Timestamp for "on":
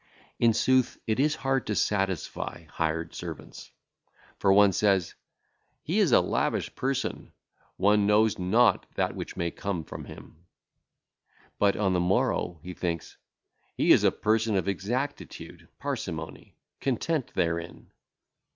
11.77-11.93